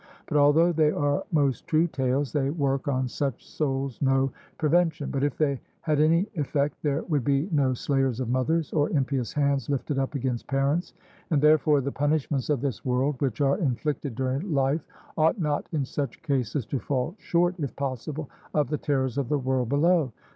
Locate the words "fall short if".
16.79-17.75